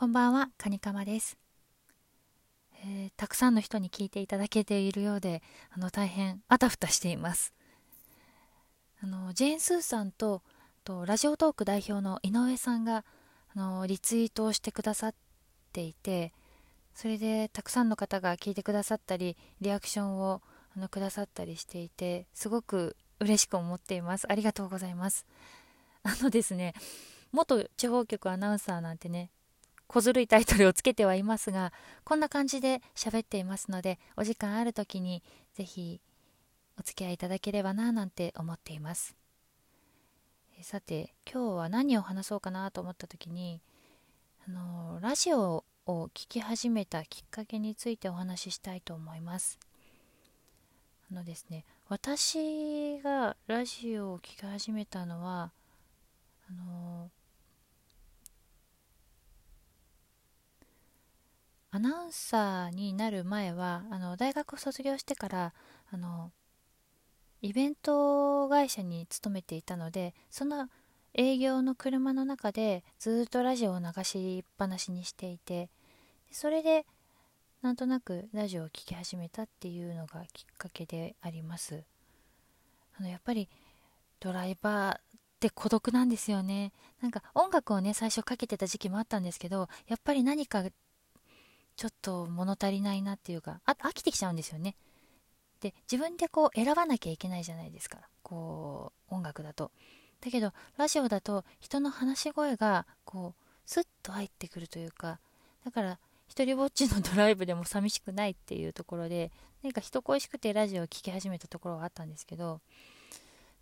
[0.00, 1.36] こんばんは、カニカマです、
[2.84, 5.42] えー、たくさんの人に聞いていただけているようで、
[5.72, 7.52] あの大変あたふたしています。
[9.02, 10.42] あのジェーン・スーさんと
[10.84, 13.04] とラジオトーク代表の井上さんが
[13.56, 15.14] あのリツイートをしてくださっ
[15.72, 16.32] ていて、
[16.94, 20.42] それでたくさんの方が聞いてくださったり、リアクションを
[20.76, 24.30] あのくださったりしていて、すごく嬉しく思っています。
[24.30, 25.26] ありがとうございます。
[26.04, 26.74] あのですね、
[27.32, 29.32] 元地方局アナウンサーなんてね、
[29.88, 31.72] 小ずるいタイトルをつけてはいますが
[32.04, 35.22] こんな感じで喋っていますのでお時間ある時に
[35.54, 36.00] 是非
[36.78, 39.16] お付き合いいただければななんて思っています。
[40.62, 43.60] さて今日は何を話そうかなと思った時に
[44.46, 49.58] あのラジオを聴き始めたきっかけについてお話ししたいと思います。
[51.10, 55.52] あのですね私がラジオを聴き始めたのは
[56.50, 57.10] あの
[61.78, 65.54] アナウンサーになる前はあの大学を卒業してから
[65.92, 66.32] あの
[67.40, 70.68] イベント会社に勤めていたのでその
[71.14, 75.70] 営業の車の中でずっとラジオを流しっぱなしにしていて
[76.32, 76.84] それで
[77.62, 81.84] なんとなくラジオを聴き始めたっていうのがきっかけであります。
[82.98, 83.48] あのやっぱり
[84.18, 85.00] ドライバーっ
[85.38, 86.72] て孤独なんですよね。
[87.00, 90.64] なんか音楽をね最初かけてた時期もあったんですけどやっぱり何か
[91.78, 94.74] ちょっと物足りないなっていうかあ飽きてきちゃうんですよね。
[95.60, 97.98] で自分でこう選ばなきゃいけないじゃないですか。
[98.22, 99.70] こう音楽だと。
[100.20, 105.20] だけどラジオだと人の話し声がこうスッと入ってくるというか
[105.64, 109.30] だから一人ぼっちのドライブでも寂しくないっていうところで
[109.62, 112.60] 何か人恋しくてラジオを聴き始めたところがあったんですけど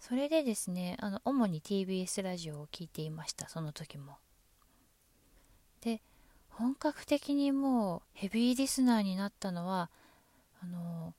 [0.01, 4.17] それでですねあの主に TBS ラジオを聴いていましたその時も。
[5.83, 6.01] で
[6.59, 9.91] 本格的にもうヘビーリスナーになったのは
[10.63, 11.13] あの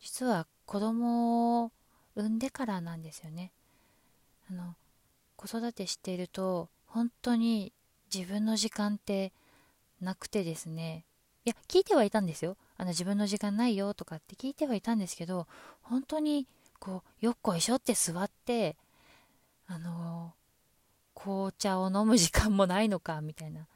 [0.00, 1.72] 実は子供を
[2.16, 3.52] 産んでからなんですよね。
[4.50, 4.74] あの
[5.36, 7.72] 子育てしていると本当に
[8.14, 9.32] 自分の時間って
[10.00, 11.04] なくてですね。
[11.44, 12.56] いや聞いてはいたんですよ。
[12.78, 15.46] あの自分の時間ないよとかって聞いてはいたんですけど
[15.82, 16.46] 本当に
[16.78, 18.76] こうよっこいしょって座って
[19.66, 20.32] あの
[21.14, 23.66] 紅茶を飲む時間もないのかみたいな。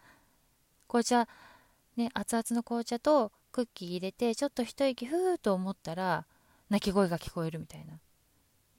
[0.89, 1.29] 紅茶
[1.97, 6.27] ね熱々の紅茶とクッキー入れてちょっと一息ふーと思ったら
[6.71, 7.99] 鳴き声が聞こえるみたいな。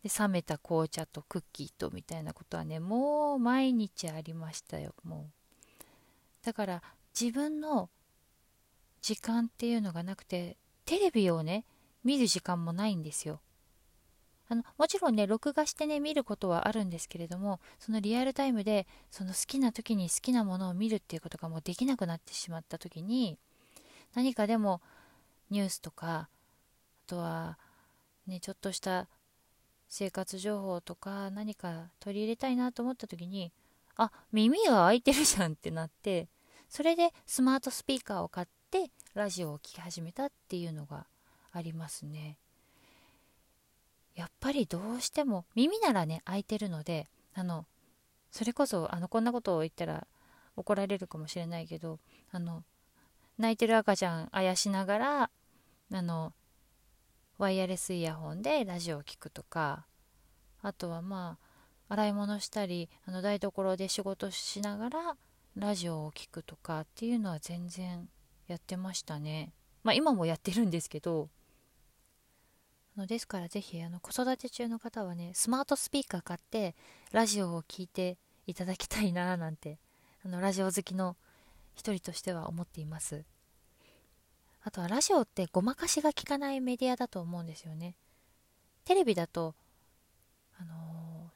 [0.03, 6.45] で冷めた紅茶とクッキーとみたいなことはねもう毎日ありましたよもう。
[6.45, 6.83] だから
[7.19, 7.89] 自分の
[9.01, 11.65] 時間っていうのがなくてテレビをね
[12.03, 13.41] 見る時間もないんですよ。
[14.49, 23.37] あのもちろんね録画してね見ることはあるんですけれどもそのリアルタイムでその好きな時に好きなものを見るっていうことがもうできなくなってしまった時に
[24.15, 24.81] 何かでも
[25.51, 26.29] ニュースとかあ
[27.07, 27.57] とは
[28.27, 29.07] ねちょっとした
[29.87, 33.51] 生活情報とか何か取り入れたいなと思った時に
[33.97, 36.27] あ耳が開いてるじゃんってなって
[36.69, 41.05] それでスマートスピーカーを買ってラジオを聴き始めたっていうのが
[41.51, 42.37] ありますね。
[44.49, 47.67] ぱりどうしても耳ならね開いてるのであの
[48.31, 50.07] それこそあのこんなことを言ったら
[50.55, 51.99] 怒られるかもしれないけど
[52.31, 52.63] あの
[53.37, 55.29] 泣いてる赤ちゃんあやしながら
[55.93, 56.33] あの
[57.37, 59.85] ワイヤレスイヤホンでラジオを聴くとか
[60.63, 61.37] あとはま
[61.87, 65.15] あ洗い物したりあの台所で仕事しながら
[65.57, 68.09] ラジオを聴くとかっていうのは全然
[68.47, 69.53] やってましたね。
[69.83, 71.29] まあ今もやってるんですけど
[72.99, 76.75] のですからぜひあの子育て中の方はねスマートスピーカー買って
[77.11, 79.79] ラジオを聴いていただきたいななんて
[80.23, 81.15] あのラジオ好きの
[81.75, 83.23] 一人としては思っています。
[84.61, 87.95] あとはラジオってごまかしが効かないメディアだと思うんですよね。
[88.83, 89.55] テレビだと
[90.59, 90.73] あの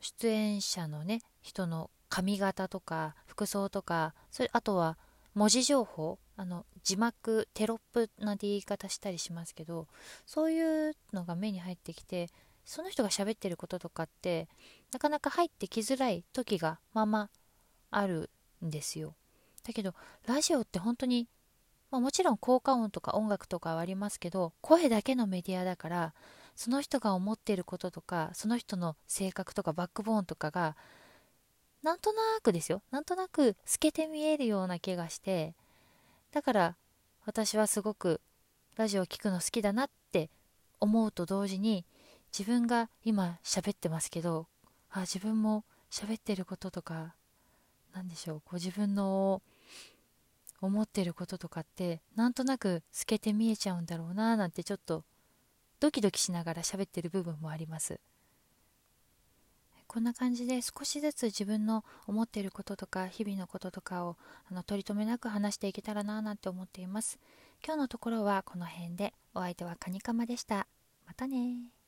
[0.01, 4.97] ー、出演者のね人の髪型とか服装とかそれあとは
[5.33, 9.87] 文字情報あの字幕テロップなんて言い方したりしますけど
[10.25, 12.29] そういうのが目に入ってきて
[12.65, 14.47] その人が喋ってることとかって
[14.91, 17.29] なかなか入ってきづらい時がまま
[17.91, 18.29] あある
[18.65, 19.15] んですよ。
[19.63, 19.93] だけど
[20.25, 21.27] ラジオって本当に、
[21.91, 26.13] まあ、もちろん効果音とか音楽とかはありますけど声だけのメディアだから
[26.55, 30.75] その人が思ってることとかその人の性格とかバックボーンとかが
[31.81, 32.81] なんとなくですよ。
[32.91, 35.53] なんとなく透けて見えるような気がして
[36.33, 36.75] だから
[37.25, 38.19] 私はすごく
[38.75, 40.31] ラジオを聴くの好きだなって
[40.79, 41.85] 思うと同時に
[42.37, 44.47] 自分が今喋ってますけど
[44.89, 47.13] あ自分も喋ってることとか
[47.93, 49.43] 何でしょうこう自分の
[50.59, 55.03] 思ってることとかってなんとなく透けて見えちゃうんだろうななんてちょっと
[55.79, 57.99] ドキドキしながら喋ってる部分もあります。
[59.93, 64.17] こんな感じで少しずつ自分の思っていることとか日々のこととかを
[64.49, 67.19] あの取り留めなく話していけたらななんて思っています。
[67.63, 70.65] 今日のところはこの辺でお相手はカニカマでした。
[71.05, 71.82] またね